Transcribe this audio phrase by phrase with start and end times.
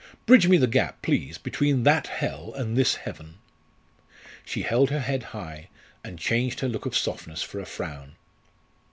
[0.25, 3.35] Bridge me the gap, please, between that hell and this heaven!"
[4.43, 5.69] She held her head high,
[6.03, 8.15] and changed her look of softness for a frown.